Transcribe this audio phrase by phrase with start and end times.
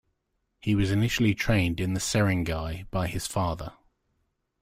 [0.59, 3.73] He was initially trained in the sarangi by his father.